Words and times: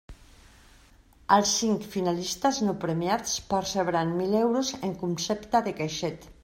Els 1.35 1.51
cinc 1.59 1.85
finalistes 1.97 2.63
no 2.69 2.75
premiats 2.87 3.37
percebran 3.53 4.19
mil 4.25 4.35
euros 4.43 4.75
en 4.91 5.01
concepte 5.05 5.67
de 5.69 5.81
caixet. 5.83 6.31